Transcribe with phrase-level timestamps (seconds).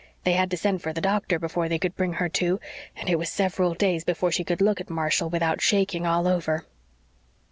[0.23, 2.59] They had to send for the doctor before they could bring her to,
[2.95, 6.65] and it was several days before she could look at Marshall without shaking all over."